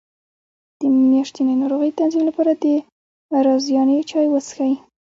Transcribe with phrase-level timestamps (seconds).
[0.79, 0.81] د
[1.13, 2.65] میاشتنۍ ناروغۍ د تنظیم لپاره د
[3.45, 4.73] رازیانې چای وڅښئ